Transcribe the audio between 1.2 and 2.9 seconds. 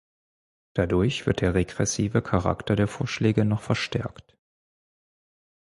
wird der regressive Charakter der